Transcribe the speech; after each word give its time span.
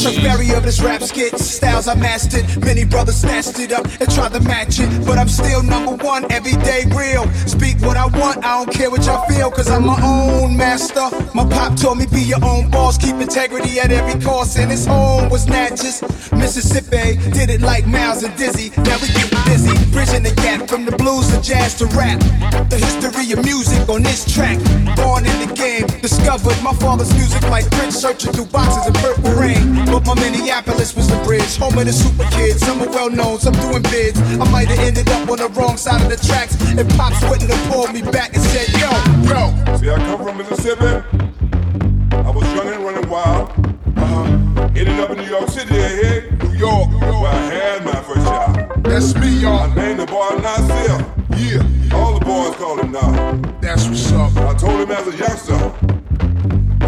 Chuck 0.00 0.14
Berry 0.22 0.50
of 0.52 0.62
this 0.62 0.80
rap 0.80 1.02
skit. 1.02 1.38
Styles 1.38 1.86
I 1.86 1.94
mastered. 1.94 2.44
Many 2.64 2.84
brothers 2.84 3.16
snatched 3.16 3.58
it 3.58 3.70
up 3.70 3.84
and 4.00 4.10
tried 4.10 4.32
to 4.32 4.40
match 4.40 4.80
it. 4.80 4.88
But 5.04 5.18
I'm 5.18 5.28
still 5.28 5.62
number 5.62 5.92
one, 6.02 6.24
everyday 6.32 6.84
real. 6.96 7.30
Speak 7.46 7.78
what 7.80 7.98
I 7.98 8.06
want, 8.06 8.38
I 8.38 8.64
don't 8.64 8.72
care 8.72 8.90
what 8.90 9.04
y'all 9.04 9.26
feel, 9.28 9.50
cause 9.50 9.68
I'm 9.68 9.84
my 9.84 10.00
own 10.02 10.56
master. 10.56 11.10
My 11.34 11.46
pop 11.48 11.78
told 11.78 11.98
me 11.98 12.06
be 12.06 12.22
your 12.22 12.42
own 12.42 12.70
boss, 12.70 12.96
keep 12.96 13.16
integrity 13.16 13.78
at 13.78 13.90
every 13.90 14.18
cost. 14.22 14.58
And 14.58 14.70
his 14.70 14.86
home 14.86 15.28
was 15.28 15.46
Natchez, 15.46 16.02
Mississippi. 16.32 17.18
Did 17.32 17.50
it 17.50 17.60
like 17.60 17.86
Miles 17.86 18.22
and 18.22 18.34
Dizzy. 18.38 18.70
Now 18.78 18.96
we 19.00 19.08
get 19.08 19.30
busy, 19.44 19.74
gap 19.74 20.19
from 20.80 20.90
the 20.90 20.96
blues 21.02 21.28
to 21.28 21.40
jazz 21.42 21.74
to 21.76 21.86
rap. 21.96 22.18
The 22.70 22.76
history 22.76 23.32
of 23.32 23.44
music 23.44 23.88
on 23.88 24.02
this 24.02 24.24
track. 24.24 24.58
Born 24.96 25.26
in 25.26 25.36
the 25.44 25.52
game, 25.54 25.86
discovered 26.00 26.56
my 26.62 26.72
father's 26.74 27.12
music 27.14 27.42
like 27.50 27.70
Prince 27.72 27.96
searching 27.96 28.32
through 28.32 28.46
boxes 28.46 28.88
of 28.88 28.94
purple 28.94 29.32
rain. 29.32 29.84
But 29.86 30.06
my 30.06 30.14
Minneapolis 30.14 30.94
was 30.96 31.08
the 31.08 31.16
bridge, 31.24 31.56
home 31.56 31.76
of 31.76 31.86
the 31.86 31.92
super 31.92 32.24
kids. 32.30 32.60
Some 32.60 32.80
are 32.82 32.88
well 32.88 33.10
known, 33.10 33.38
some 33.38 33.54
doing 33.54 33.82
bids. 33.82 34.20
I 34.40 34.50
might 34.50 34.68
have 34.68 34.78
ended 34.78 35.08
up 35.08 35.28
on 35.28 35.38
the 35.38 35.48
wrong 35.48 35.76
side 35.76 36.00
of 36.02 36.08
the 36.08 36.16
tracks. 36.16 36.56
And 36.76 36.88
Pops 36.96 37.20
wouldn't 37.28 37.50
have 37.50 37.72
pulled 37.72 37.92
me 37.92 38.02
back 38.02 38.34
and 38.34 38.42
said, 38.42 38.68
Yo, 38.80 38.90
yo. 39.28 39.76
See, 39.76 39.90
I 39.90 39.98
come 39.98 40.29
Named 50.30 50.42
Nasir. 50.42 51.06
Yeah, 51.36 51.96
All 51.96 52.18
the 52.18 52.24
boys 52.24 52.54
call 52.56 52.78
him 52.78 52.92
now. 52.92 53.34
that's 53.60 53.86
what's 53.88 54.12
up. 54.12 54.36
I 54.36 54.54
told 54.54 54.80
him 54.80 54.90
as 54.92 55.06
a 55.08 55.16
youngster, 55.16 55.99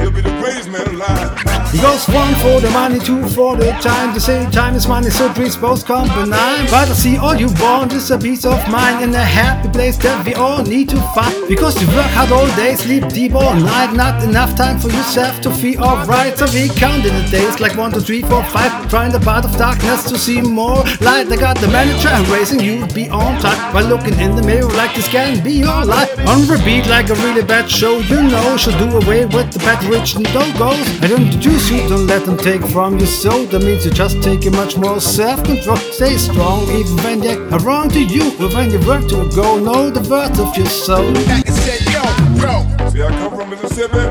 he'll 0.03 0.11
be 0.11 0.21
the 0.21 0.37
greatest 0.41 0.69
man 0.71 0.87
alive. 0.89 1.53
Goes 1.83 2.07
one 2.09 2.35
for 2.37 2.61
the 2.61 2.71
money, 2.71 3.01
two 3.01 3.27
for 3.31 3.57
the 3.57 3.73
time. 3.83 4.13
They 4.13 4.21
say 4.21 4.49
time 4.53 4.77
is 4.77 4.87
money, 4.87 5.11
so 5.11 5.33
dreams 5.33 5.57
both 5.57 5.85
combine. 5.85 6.31
But 6.71 6.89
I 6.89 6.93
see 6.93 7.17
all 7.17 7.35
you 7.35 7.49
want 7.59 7.93
is 7.93 8.11
a 8.13 8.19
peace 8.19 8.45
of 8.45 8.61
mind 8.71 9.03
in 9.03 9.13
a 9.15 9.25
happy 9.25 9.69
place 9.71 9.97
that 9.97 10.25
we 10.25 10.35
all 10.35 10.63
need 10.63 10.91
to 10.91 11.01
find. 11.13 11.35
Because 11.49 11.81
you 11.83 11.89
work 11.89 12.07
hard 12.15 12.31
all 12.31 12.47
day, 12.55 12.77
sleep 12.77 13.09
deep 13.09 13.35
all 13.35 13.55
night, 13.55 13.95
not 13.95 14.23
enough 14.23 14.55
time 14.55 14.79
for 14.79 14.91
yourself 14.91 15.41
to 15.41 15.51
feel 15.51 15.83
alright. 15.83 16.39
So 16.39 16.47
we 16.55 16.69
count 16.69 17.05
in 17.05 17.15
the 17.21 17.29
days 17.31 17.59
like 17.59 17.77
one, 17.77 17.91
two, 17.91 18.01
three, 18.01 18.23
four, 18.23 18.45
five, 18.45 18.89
trying 18.89 19.11
the 19.11 19.19
path 19.19 19.45
of 19.45 19.57
darkness 19.57 20.05
to 20.11 20.19
see 20.19 20.41
more 20.41 20.85
light. 21.01 21.33
I 21.33 21.37
got 21.37 21.59
the 21.59 21.69
manager 21.69 22.15
raising 22.31 22.61
you 22.61 22.87
be 22.89 23.09
on 23.09 23.41
time 23.41 23.75
while 23.75 23.87
looking 23.87 24.19
in 24.21 24.37
the 24.37 24.43
mirror 24.43 24.71
like 24.79 24.95
this 24.95 25.09
can 25.09 25.43
be 25.43 25.55
your 25.55 25.85
life. 25.85 26.17
On 26.29 26.47
repeat 26.47 26.87
like 26.87 27.09
a 27.11 27.15
really 27.27 27.43
bad 27.43 27.69
show, 27.69 27.99
you 27.99 28.23
know, 28.23 28.57
should 28.57 28.79
do 28.79 28.89
away 28.97 29.27
with 29.27 29.51
the 29.53 29.59
bad 29.59 29.83
rich 29.93 30.15
and 30.17 30.25
don't 30.33 30.57
goes. 30.59 30.81
I 31.03 31.09
don't 31.09 31.23
introduce 31.23 31.71
you, 31.71 31.87
don't 31.89 32.07
let 32.07 32.25
them 32.25 32.37
take 32.37 32.65
from 32.67 32.99
you. 32.99 33.07
So 33.07 33.45
that 33.47 33.63
means 33.63 33.85
you 33.85 33.91
just 33.91 34.23
take 34.23 34.45
it 34.47 34.53
much 34.53 34.77
more 34.77 35.01
self-control. 35.01 35.77
Stay 35.77 36.17
strong 36.17 36.63
even 36.71 36.97
when 37.05 37.21
they 37.21 37.37
are 37.37 37.61
wrong 37.61 37.89
to 37.91 38.01
you. 38.03 38.33
But 38.39 38.55
when 38.55 38.71
you 38.71 38.81
work 38.87 39.07
to 39.09 39.21
a 39.21 39.29
goal, 39.29 39.59
know 39.59 39.91
the 39.91 40.01
worth 40.09 40.39
of 40.41 40.57
your 40.57 40.67
soul. 40.67 41.13
Back 41.13 41.47
and 41.47 41.57
said, 41.57 41.81
Yo, 41.93 42.03
yo. 42.41 42.89
See, 42.91 43.03
I 43.03 43.11
come 43.21 43.37
from 43.37 43.51
Mississippi. 43.51 44.05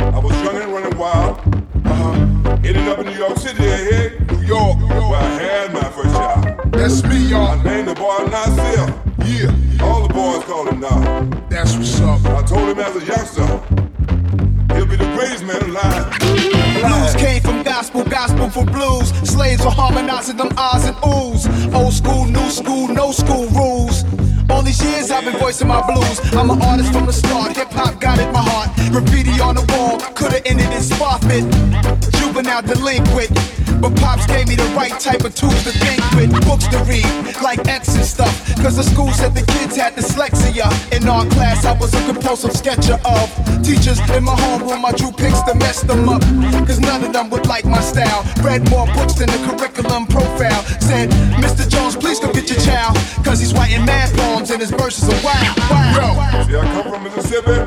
I 0.00 0.18
was 0.18 0.32
young 0.44 0.56
and 0.56 0.72
running 0.72 0.98
wild. 0.98 1.38
Uh-huh. 1.84 2.56
Ended 2.64 2.88
up 2.88 2.98
in 2.98 3.06
New 3.06 3.18
York 3.24 3.38
City, 3.38 3.62
hey, 3.62 4.18
New 4.30 4.42
York, 4.44 4.76
where 4.88 5.14
I 5.14 5.28
had 5.40 5.72
my 5.72 5.84
first 5.90 6.14
child. 6.14 6.72
that's 6.72 7.02
me, 7.04 7.18
y'all. 7.30 7.56
named 7.62 7.88
the 7.88 7.94
boy 7.94 8.18
Nasir. 8.30 8.86
Yeah, 9.24 9.84
All 9.86 10.06
the 10.06 10.12
boys 10.12 10.44
call 10.44 10.66
him 10.68 10.80
now. 10.80 10.98
that's 11.48 11.74
what's 11.76 12.00
up. 12.00 12.24
I 12.26 12.42
told 12.42 12.68
him 12.68 12.78
as 12.78 12.96
a 12.96 13.04
youngster, 13.04 13.87
Blues 15.78 17.14
came 17.14 17.40
from 17.40 17.62
gospel, 17.62 18.02
gospel 18.04 18.50
for 18.50 18.64
blues. 18.64 19.10
Slaves 19.28 19.64
were 19.64 19.70
harmonizing 19.70 20.36
them 20.36 20.50
ahs 20.56 20.84
and 20.86 20.96
oohs. 20.96 21.46
Old 21.72 21.92
school, 21.92 22.24
new 22.24 22.50
school, 22.50 22.88
no 22.88 23.12
school 23.12 23.46
rules. 23.48 24.04
All 24.50 24.62
these 24.62 24.82
years 24.82 25.10
I've 25.10 25.24
been 25.24 25.38
voicing 25.38 25.68
my 25.68 25.84
blues. 25.86 26.18
I'm 26.34 26.50
an 26.50 26.60
artist 26.62 26.92
from 26.92 27.06
the 27.06 27.12
start. 27.12 27.56
Hip 27.56 27.70
hop 27.70 28.00
got 28.00 28.18
in 28.18 28.32
my 28.32 28.40
heart. 28.42 28.70
Graffiti 28.90 29.40
on 29.40 29.54
the 29.54 29.64
wall, 29.72 30.00
could've 30.14 30.42
ended 30.46 30.72
in 30.72 30.82
spot 30.82 31.22
fit. 31.24 31.44
Juvenile 32.18 32.62
delinquent. 32.62 33.30
But 33.80 33.94
Pops 33.96 34.26
gave 34.26 34.48
me 34.48 34.56
the 34.56 34.66
right 34.74 34.98
type 34.98 35.22
of 35.22 35.34
tools 35.36 35.62
to 35.62 35.70
think 35.70 36.02
with. 36.16 36.32
Books 36.46 36.66
to 36.68 36.78
read, 36.90 37.06
like 37.40 37.68
X 37.68 37.94
and 37.94 38.04
stuff. 38.04 38.34
Cause 38.56 38.76
the 38.76 38.82
school 38.82 39.12
said 39.12 39.34
the 39.34 39.46
kids 39.52 39.76
had 39.76 39.94
dyslexia. 39.94 40.66
In 41.08 41.14
art 41.14 41.30
class, 41.30 41.64
I 41.64 41.72
was 41.72 41.94
a 41.94 42.04
compulsive 42.04 42.52
sketcher 42.52 43.00
of 43.02 43.32
teachers 43.64 43.98
in 44.10 44.24
my 44.24 44.34
homeroom. 44.34 44.84
I 44.84 44.92
drew 44.92 45.10
pics 45.10 45.40
to 45.48 45.54
mess 45.54 45.80
them 45.80 46.06
up. 46.06 46.20
Cause 46.68 46.80
none 46.80 47.02
of 47.02 47.14
them 47.14 47.30
would 47.30 47.46
like 47.46 47.64
my 47.64 47.80
style. 47.80 48.26
Read 48.44 48.68
more 48.68 48.84
books 48.88 49.14
than 49.14 49.28
the 49.28 49.38
curriculum 49.48 50.06
profile. 50.06 50.62
Said, 50.84 51.08
Mr. 51.40 51.66
Jones, 51.66 51.96
please 51.96 52.20
come 52.20 52.32
get 52.32 52.50
your 52.50 52.60
child. 52.60 52.94
Cause 53.24 53.40
he's 53.40 53.54
writing 53.54 53.86
mad 53.86 54.14
poems 54.18 54.50
and 54.50 54.60
his 54.60 54.70
verses 54.70 55.08
are 55.08 55.24
wild. 55.24 55.56
Wow. 55.70 56.44
See, 56.46 56.54
I 56.54 56.64
come 56.76 56.92
from 56.92 57.02
Mississippi. 57.04 57.58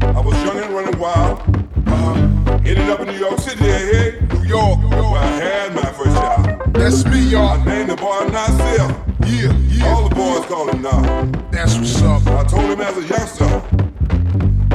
I 0.00 0.20
was 0.22 0.34
young 0.42 0.56
and 0.56 0.72
running 0.72 0.98
wild. 0.98 1.38
Uh-huh. 1.86 2.60
Ended 2.64 2.88
up 2.88 3.00
in 3.00 3.08
New 3.08 3.18
York 3.18 3.40
City, 3.40 3.62
hey, 3.62 4.26
New 4.32 4.44
York, 4.44 4.78
where 4.88 5.20
I 5.20 5.26
had 5.26 5.74
my 5.74 5.92
first 5.92 6.16
child. 6.16 6.72
that's 6.72 7.04
me, 7.04 7.28
y'all. 7.28 7.62
named 7.62 7.90
the 7.90 7.96
boy 7.96 8.26
Nasir. 8.32 9.01
Yeah, 9.26 9.52
yeah, 9.68 9.94
All 9.94 10.08
the 10.08 10.14
boys 10.14 10.44
call 10.46 10.68
him 10.68 10.82
now. 10.82 11.24
that's 11.50 11.76
what's 11.76 12.02
up. 12.02 12.26
I 12.26 12.44
told 12.44 12.64
him 12.70 12.80
as 12.80 12.96
a 12.96 13.02
youngster, 13.06 13.48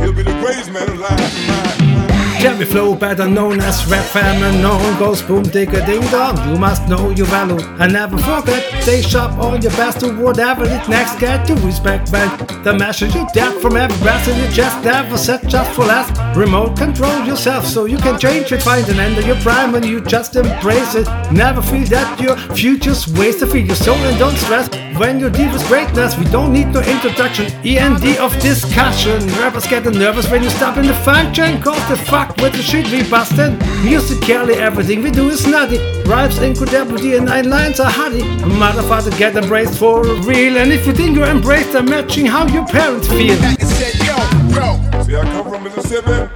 he'll 0.01 0.13
be 0.13 0.23
the 0.23 0.37
greatest 0.41 0.71
man 0.71 0.89
alive. 0.89 1.96
Jerry 2.39 2.65
Flow, 2.65 2.93
better 2.93 3.27
known 3.27 3.59
as 3.61 3.83
Rap 3.87 4.13
known 4.61 4.99
goes 4.99 5.23
boom 5.23 5.43
digga 5.43 5.83
ding 5.87 6.01
dong. 6.11 6.37
You 6.47 6.59
must 6.59 6.87
know 6.87 7.09
your 7.09 7.25
value 7.27 7.59
and 7.79 7.93
never 7.93 8.17
forget. 8.17 8.63
Stay 8.83 9.01
sharp 9.01 9.31
on 9.39 9.61
your 9.61 9.71
best 9.71 10.01
to 10.01 10.13
whatever 10.13 10.63
it 10.65 10.87
next. 10.87 11.19
Get 11.19 11.47
to 11.47 11.55
respect 11.55 12.11
when 12.11 12.29
the 12.63 12.73
message 12.73 13.15
you 13.15 13.25
get 13.33 13.59
from 13.59 13.75
every 13.75 13.97
breath 14.03 14.27
in 14.27 14.37
your 14.37 14.51
chest. 14.51 14.85
Never 14.85 15.17
set 15.17 15.47
just 15.47 15.71
for 15.71 15.85
last. 15.85 16.13
Remote 16.37 16.77
control 16.77 17.25
yourself 17.25 17.65
so 17.65 17.85
you 17.85 17.97
can 17.97 18.19
change 18.19 18.51
it. 18.51 18.61
Find 18.61 18.87
an 18.87 18.99
end 18.99 19.17
of 19.17 19.25
your 19.25 19.37
prime 19.37 19.73
and 19.73 19.83
you 19.83 19.99
just 20.01 20.35
embrace 20.35 20.93
it. 20.93 21.07
Never 21.31 21.61
feel 21.61 21.87
that 21.87 22.21
your 22.21 22.37
future's 22.55 23.07
wasted. 23.13 23.49
Feel 23.51 23.65
your 23.65 23.75
soul 23.75 23.97
and 23.97 24.17
don't 24.19 24.37
stress. 24.37 24.69
When 24.97 25.19
you 25.19 25.29
deal 25.29 25.51
with 25.51 25.67
greatness, 25.67 26.17
we 26.17 26.25
don't 26.25 26.53
need 26.53 26.67
no 26.67 26.81
introduction. 26.81 27.45
END 27.63 28.17
of 28.17 28.33
discussion. 28.39 29.25
Rappers 29.39 29.67
getting 29.67 29.93
nervous 29.93 30.29
when 30.31 30.43
you 30.43 30.49
stop 30.49 30.77
in 30.77 30.87
the 30.87 30.93
function. 30.93 31.61
Cause 31.61 31.87
the 31.89 31.97
fuck 31.97 32.26
with 32.41 32.53
the 32.53 32.61
shit 32.61 32.89
we 32.91 33.03
bustin'. 33.09 33.57
Musically, 33.83 34.55
everything 34.55 35.01
we 35.03 35.11
do 35.11 35.29
is 35.29 35.45
nutty. 35.47 35.77
Rhymes, 36.03 36.37
incredibility, 36.39 37.15
and 37.15 37.25
nine 37.25 37.49
lines 37.49 37.79
are 37.79 37.89
honey. 37.91 38.21
Motherfucker, 38.61 39.17
get 39.17 39.35
embraced 39.35 39.77
for 39.79 40.03
real. 40.03 40.57
And 40.57 40.71
if 40.71 40.85
you 40.87 40.93
think 40.93 41.15
you're 41.15 41.27
embraced, 41.27 41.75
I'm 41.75 41.85
matching 41.85 42.25
how 42.25 42.47
your 42.47 42.65
parents 42.67 43.07
feel. 43.07 43.35
Said, 43.35 43.95
Yo, 44.05 44.15
yo. 44.55 45.03
See, 45.03 45.15
I 45.15 45.23
come 45.23 45.49
from 45.51 45.63
Mississippi. 45.63 46.29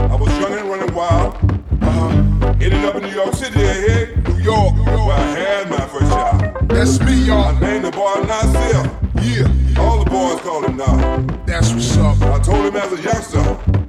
I 0.00 0.14
was 0.16 0.30
young 0.38 0.52
and 0.52 0.68
running 0.68 0.94
wild. 0.94 1.34
Uh-huh. 1.82 2.52
Ended 2.60 2.84
up 2.84 2.94
in 2.96 3.02
New 3.02 3.10
York 3.14 3.34
City, 3.34 3.58
hey, 3.60 4.14
New 4.28 4.38
York, 4.38 4.74
where 4.86 5.12
I 5.16 5.22
had 5.38 5.70
my 5.70 5.86
first 5.88 6.10
child. 6.10 6.68
that's 6.68 7.00
me, 7.00 7.26
y'all. 7.26 7.54
named 7.60 7.84
the 7.84 7.90
boy 7.90 8.14
Nasir. 8.26 8.90
Yeah, 9.22 9.82
All 9.82 10.02
the 10.04 10.10
boys 10.10 10.40
call 10.40 10.62
him 10.64 10.76
now. 10.76 11.20
that's 11.46 11.72
what's 11.72 11.96
up. 11.96 12.20
I 12.22 12.38
told 12.40 12.64
him 12.66 12.76
as 12.76 12.92
a 12.92 13.02
youngster, 13.02 13.85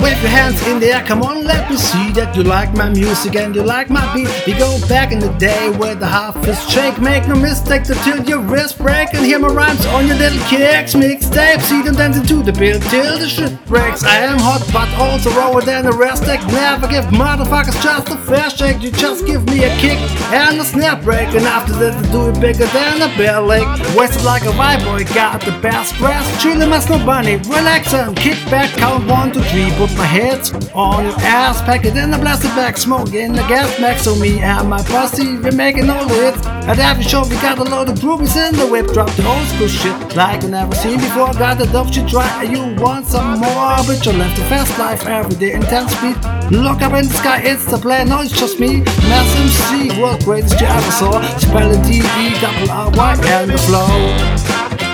Wave 0.00 0.20
your 0.20 0.30
hands 0.30 0.60
in 0.68 0.78
the 0.78 0.92
air, 0.92 1.02
come 1.02 1.22
on, 1.22 1.44
let 1.44 1.70
me 1.70 1.76
see 1.76 2.12
that 2.12 2.36
you 2.36 2.42
like 2.42 2.72
my 2.74 2.88
music 2.90 3.34
and 3.34 3.54
you 3.54 3.62
like 3.62 3.88
my 3.88 4.04
beat. 4.14 4.28
We 4.46 4.52
go 4.52 4.78
back 4.88 5.10
in 5.10 5.18
the 5.18 5.30
day 5.38 5.70
where 5.70 5.94
the 5.94 6.06
half 6.06 6.36
is 6.46 6.60
shake. 6.70 7.00
Make 7.00 7.26
no 7.26 7.34
mistake 7.34 7.84
to 7.84 7.94
your 8.26 8.40
wrist 8.40 8.78
break 8.78 9.14
and 9.14 9.24
hear 9.24 9.38
my 9.38 9.48
rhymes 9.48 9.84
on 9.86 10.06
your 10.06 10.16
little 10.16 10.38
kicks. 10.46 10.94
Mixtape, 10.94 11.62
see 11.62 11.82
them 11.82 11.94
dancing 11.94 12.26
to 12.26 12.42
the 12.42 12.52
beat 12.52 12.82
till 12.82 13.18
the 13.18 13.28
shit 13.28 13.52
breaks. 13.66 14.04
I 14.04 14.18
am 14.18 14.38
hot, 14.38 14.62
but 14.72 14.88
also 15.00 15.30
rawer 15.30 15.62
than 15.62 15.84
the 15.86 15.92
rest. 15.92 16.24
I 16.24 16.36
never 16.52 16.86
give 16.88 17.06
motherfuckers 17.06 17.82
just 17.82 18.08
a 18.10 18.16
fair 18.16 18.50
shake. 18.50 18.82
You 18.82 18.90
just 18.92 19.26
give 19.26 19.46
me 19.46 19.64
a 19.64 19.70
kick 19.78 19.98
and 20.30 20.60
a 20.60 20.64
snap 20.64 21.02
break, 21.02 21.28
and 21.34 21.46
after 21.46 21.72
that, 21.74 22.12
do 22.12 22.28
it 22.28 22.40
bigger 22.40 22.66
than 22.66 23.02
a 23.02 23.08
bear 23.16 23.40
leg. 23.40 23.66
Wasted 23.96 24.24
like 24.24 24.44
a 24.44 24.52
white 24.52 24.84
boy, 24.84 25.04
got 25.14 25.40
the 25.40 25.58
best 25.62 25.96
breath. 25.98 26.26
Chillin' 26.40 26.70
as 26.70 26.88
no 26.88 26.98
bunny, 27.04 27.36
relax 27.48 27.94
and 27.96 28.16
kick 28.16 28.38
back, 28.50 28.70
count 28.76 29.06
one, 29.08 29.32
two, 29.32 29.40
three. 29.42 29.70
Put 29.72 29.96
my 29.96 30.04
heads 30.04 30.52
on 30.74 31.04
your 31.04 31.18
ass, 31.20 31.60
pack 31.62 31.84
it 31.84 31.96
in 31.96 32.12
a 32.12 32.18
plastic 32.18 32.50
bag, 32.50 32.76
smoke 32.76 33.14
in 33.14 33.32
the 33.32 33.42
gas 33.42 33.80
max. 33.80 34.02
So 34.02 34.14
me 34.16 34.40
and 34.40 34.68
my 34.68 34.82
posse, 34.82 35.38
we're 35.38 35.52
making 35.52 35.88
all 35.90 36.06
the 36.06 36.14
hits. 36.14 36.46
At 36.66 36.78
every 36.78 37.04
show, 37.04 37.22
we 37.22 37.36
got 37.36 37.58
a 37.58 37.64
load 37.64 37.88
of 37.88 37.98
groupies 37.98 38.36
in 38.36 38.56
the 38.56 38.66
whip. 38.66 38.86
Drop 38.92 39.10
the 39.10 39.26
old 39.26 39.46
school 39.48 39.68
shit 39.68 40.16
like 40.16 40.44
I 40.44 40.48
never 40.48 40.74
seen 40.74 40.98
before. 40.98 41.32
Got 41.34 41.58
the 41.58 41.66
dope 41.66 41.92
shit 41.92 42.08
try. 42.08 42.42
You 42.42 42.74
want 42.76 43.06
some 43.06 43.40
more? 43.40 43.76
But 43.86 44.04
you 44.04 44.12
left 44.12 44.36
the 44.36 44.44
fast 44.44 44.78
life 44.78 45.06
every 45.06 45.36
day, 45.36 45.52
intense 45.54 45.92
speed. 45.96 46.16
Look 46.50 46.82
up 46.82 46.92
in 46.92 47.08
the 47.08 47.14
sky, 47.14 47.40
it's 47.42 47.64
the 47.70 47.78
plan. 47.78 48.08
No, 48.08 48.20
it's 48.20 48.32
just 48.32 48.60
me. 48.60 48.80
Mass 49.08 49.28
MC, 49.36 50.00
world 50.00 50.22
greatest 50.24 50.60
you 50.60 50.66
ever 50.66 50.90
saw. 50.92 51.22
Spell 51.38 51.70
it 51.72 51.82
D 51.84 51.98
E 51.98 52.40
double 52.40 52.70
R 52.70 52.90
Y 52.90 53.12
and 53.26 53.50
the 53.50 53.58
flow. 53.58 54.85